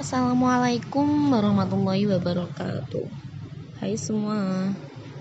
Assalamualaikum 0.00 1.28
warahmatullahi 1.28 2.08
wabarakatuh. 2.08 3.04
Hai 3.76 4.00
semua 4.00 4.72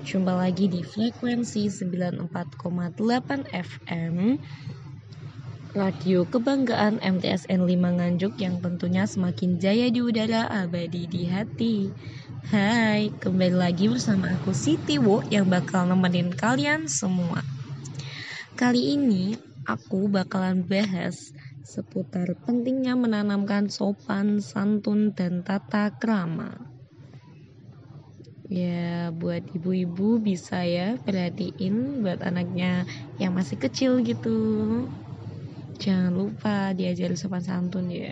Jumpa 0.07 0.31
lagi 0.31 0.71
di 0.71 0.79
frekuensi 0.79 1.67
94,8 1.67 3.51
FM 3.51 4.39
Radio 5.75 6.23
Kebanggaan 6.23 7.03
MTSN 7.03 7.67
5 7.67 7.97
Nganjuk 7.99 8.39
yang 8.39 8.63
tentunya 8.63 9.03
semakin 9.03 9.59
jaya 9.59 9.91
di 9.91 9.99
udara 9.99 10.47
abadi 10.47 11.03
di 11.03 11.27
hati. 11.27 11.91
Hai, 12.47 13.11
kembali 13.11 13.55
lagi 13.59 13.91
bersama 13.91 14.31
aku 14.31 14.55
Siti 14.55 14.95
Wo 14.95 15.19
yang 15.27 15.51
bakal 15.51 15.83
nemenin 15.91 16.31
kalian 16.31 16.87
semua. 16.87 17.43
Kali 18.55 18.95
ini 18.95 19.35
aku 19.67 20.07
bakalan 20.07 20.63
bahas 20.63 21.35
seputar 21.61 22.33
pentingnya 22.41 22.97
menanamkan 22.97 23.69
sopan, 23.69 24.41
santun, 24.41 25.13
dan 25.13 25.45
tata 25.45 25.93
krama. 25.93 26.57
Ya, 28.51 29.15
buat 29.15 29.47
ibu-ibu 29.55 30.19
bisa 30.19 30.67
ya 30.67 30.99
perhatiin 30.99 32.03
buat 32.03 32.19
anaknya 32.19 32.83
yang 33.15 33.31
masih 33.31 33.55
kecil 33.55 34.03
gitu. 34.03 34.37
Jangan 35.79 36.11
lupa 36.11 36.75
diajar 36.75 37.15
sopan 37.15 37.39
santun 37.39 37.87
ya. 37.87 38.11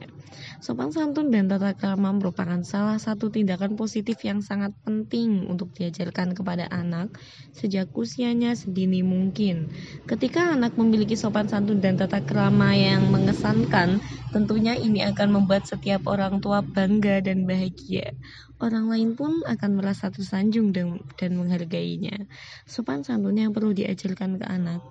Sopan 0.60 0.92
santun 0.92 1.32
dan 1.34 1.48
tata 1.48 1.72
krama 1.74 2.12
merupakan 2.12 2.60
salah 2.68 3.00
satu 3.00 3.32
tindakan 3.32 3.80
positif 3.80 4.20
yang 4.28 4.44
sangat 4.44 4.76
penting 4.84 5.48
untuk 5.48 5.72
diajarkan 5.74 6.36
kepada 6.36 6.68
anak 6.68 7.16
sejak 7.56 7.90
usianya 7.96 8.54
sedini 8.54 9.02
mungkin. 9.02 9.72
Ketika 10.06 10.54
anak 10.54 10.76
memiliki 10.76 11.16
sopan 11.16 11.48
santun 11.48 11.80
dan 11.80 11.96
tata 11.96 12.22
krama 12.22 12.76
yang 12.76 13.08
mengesankan, 13.10 14.04
tentunya 14.36 14.78
ini 14.78 15.04
akan 15.08 15.42
membuat 15.42 15.66
setiap 15.66 16.06
orang 16.06 16.44
tua 16.44 16.62
bangga 16.62 17.24
dan 17.24 17.48
bahagia. 17.50 18.14
Orang 18.60 18.92
lain 18.92 19.16
pun 19.16 19.40
akan 19.48 19.80
merasa 19.80 20.12
tersanjung 20.12 20.76
dan, 20.76 21.00
menghargainya. 21.36 22.28
Sopan 22.68 23.08
santun 23.08 23.40
yang 23.40 23.56
perlu 23.56 23.72
diajarkan 23.72 24.38
ke 24.38 24.46
anak 24.46 24.84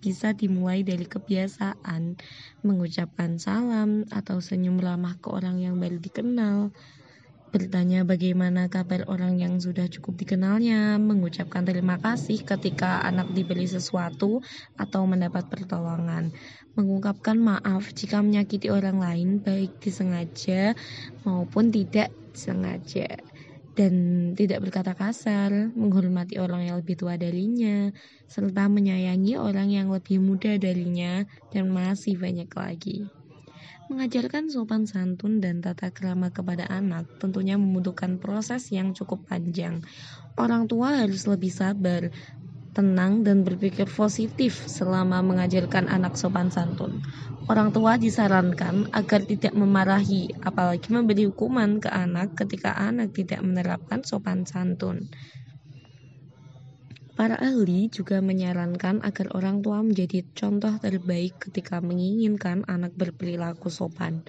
bisa 0.00 0.32
dimulai 0.36 0.84
dari 0.84 1.04
kebiasaan 1.08 2.20
mengucapkan 2.62 3.40
salam 3.40 4.04
atau 4.12 4.38
senyum 4.38 4.78
ramah 4.78 5.16
ke 5.18 5.28
orang 5.32 5.60
yang 5.60 5.80
baru 5.80 5.98
dikenal, 5.98 6.74
bertanya 7.56 8.04
bagaimana 8.04 8.68
kabar 8.68 9.08
orang 9.08 9.40
yang 9.40 9.56
sudah 9.56 9.88
cukup 9.88 10.20
dikenalnya, 10.20 11.00
mengucapkan 11.00 11.64
terima 11.64 11.96
kasih 11.96 12.44
ketika 12.44 13.00
anak 13.00 13.32
diberi 13.32 13.64
sesuatu 13.64 14.44
atau 14.76 15.02
mendapat 15.08 15.48
pertolongan, 15.48 16.36
mengungkapkan 16.76 17.40
maaf 17.40 17.96
jika 17.96 18.20
menyakiti 18.20 18.68
orang 18.68 19.00
lain 19.00 19.28
baik 19.40 19.80
disengaja 19.80 20.76
maupun 21.24 21.72
tidak 21.72 22.12
sengaja 22.36 23.16
dan 23.76 23.94
tidak 24.32 24.64
berkata 24.64 24.96
kasar, 24.96 25.52
menghormati 25.76 26.40
orang 26.40 26.64
yang 26.64 26.80
lebih 26.80 26.96
tua 26.96 27.20
darinya, 27.20 27.92
serta 28.24 28.72
menyayangi 28.72 29.36
orang 29.36 29.68
yang 29.68 29.92
lebih 29.92 30.16
muda 30.16 30.56
darinya, 30.56 31.28
dan 31.52 31.68
masih 31.68 32.16
banyak 32.16 32.48
lagi. 32.56 33.04
Mengajarkan 33.86 34.50
sopan 34.50 34.88
santun 34.88 35.38
dan 35.38 35.62
tata 35.62 35.92
krama 35.94 36.32
kepada 36.32 36.66
anak 36.66 37.06
tentunya 37.22 37.54
membutuhkan 37.54 38.18
proses 38.18 38.72
yang 38.74 38.96
cukup 38.96 39.22
panjang. 39.28 39.84
Orang 40.34 40.66
tua 40.66 41.06
harus 41.06 41.28
lebih 41.28 41.52
sabar, 41.52 42.10
tenang, 42.76 43.24
dan 43.24 43.40
berpikir 43.40 43.88
positif 43.88 44.68
selama 44.68 45.24
mengajarkan 45.24 45.88
anak 45.88 46.20
sopan 46.20 46.52
santun. 46.52 47.00
Orang 47.48 47.72
tua 47.72 47.96
disarankan 47.96 48.92
agar 48.92 49.24
tidak 49.24 49.56
memarahi, 49.56 50.28
apalagi 50.44 50.92
memberi 50.92 51.24
hukuman 51.24 51.80
ke 51.80 51.88
anak 51.88 52.36
ketika 52.36 52.76
anak 52.76 53.16
tidak 53.16 53.40
menerapkan 53.40 54.04
sopan 54.04 54.44
santun. 54.44 55.08
Para 57.16 57.40
ahli 57.40 57.88
juga 57.88 58.20
menyarankan 58.20 59.00
agar 59.00 59.32
orang 59.32 59.64
tua 59.64 59.80
menjadi 59.80 60.20
contoh 60.36 60.76
terbaik 60.76 61.40
ketika 61.48 61.80
menginginkan 61.80 62.60
anak 62.68 62.92
berperilaku 62.92 63.72
sopan. 63.72 64.20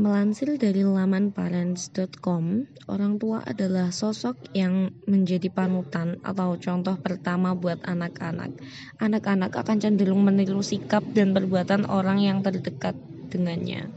Melansir 0.00 0.56
dari 0.56 0.80
laman 0.80 1.28
parents.com, 1.28 2.64
orang 2.88 3.20
tua 3.20 3.44
adalah 3.44 3.92
sosok 3.92 4.32
yang 4.56 4.88
menjadi 5.04 5.52
panutan 5.52 6.16
atau 6.24 6.56
contoh 6.56 6.96
pertama 6.96 7.52
buat 7.52 7.84
anak-anak. 7.84 8.48
Anak-anak 8.96 9.52
akan 9.52 9.76
cenderung 9.76 10.24
meniru 10.24 10.64
sikap 10.64 11.04
dan 11.12 11.36
perbuatan 11.36 11.84
orang 11.84 12.24
yang 12.24 12.40
terdekat 12.40 12.96
dengannya. 13.28 13.92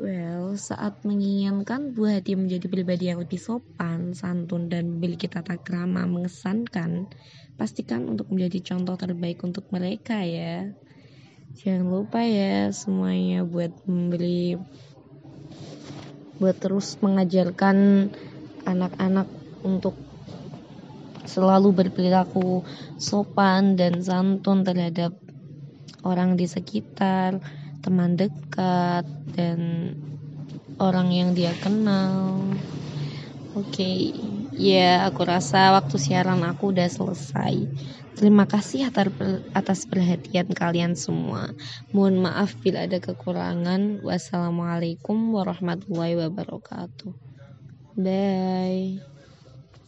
Well, 0.00 0.56
saat 0.56 1.04
menginginkan 1.04 1.92
buah 1.92 2.24
hati 2.24 2.32
menjadi 2.32 2.64
pribadi 2.64 3.12
yang 3.12 3.20
lebih 3.20 3.36
sopan, 3.36 4.16
santun, 4.16 4.72
dan 4.72 4.96
memiliki 4.96 5.28
tata 5.28 5.60
krama 5.60 6.08
mengesankan, 6.08 7.12
pastikan 7.60 8.08
untuk 8.08 8.32
menjadi 8.32 8.72
contoh 8.72 8.96
terbaik 8.96 9.44
untuk 9.44 9.68
mereka 9.68 10.24
ya. 10.24 10.72
Jangan 11.56 11.88
lupa 11.88 12.20
ya 12.20 12.68
semuanya 12.68 13.40
buat 13.40 13.72
membeli 13.88 14.60
buat 16.36 16.52
terus 16.60 17.00
mengajarkan 17.00 18.08
anak-anak 18.68 19.24
untuk 19.64 19.96
selalu 21.24 21.72
berperilaku 21.72 22.60
sopan 23.00 23.72
dan 23.80 24.04
santun 24.04 24.68
terhadap 24.68 25.16
orang 26.04 26.36
di 26.36 26.44
sekitar, 26.44 27.40
teman 27.80 28.20
dekat 28.20 29.08
dan 29.32 29.92
orang 30.76 31.08
yang 31.08 31.32
dia 31.32 31.56
kenal. 31.56 32.36
Oke, 33.56 33.80
okay. 33.80 34.35
Ya 34.56 35.06
aku 35.08 35.22
rasa 35.28 35.76
waktu 35.76 35.96
siaran 36.00 36.40
aku 36.50 36.72
udah 36.72 36.88
selesai. 36.88 37.68
Terima 38.16 38.44
kasih 38.48 38.88
atas 39.52 39.84
perhatian 39.90 40.48
kalian 40.56 40.96
semua. 40.96 41.52
Mohon 41.92 42.16
maaf 42.32 42.56
bila 42.64 42.88
ada 42.88 42.96
kekurangan. 42.96 44.00
Wassalamualaikum 44.00 45.36
warahmatullahi 45.36 46.16
wabarakatuh. 46.24 47.12
Bye. 48.00 49.15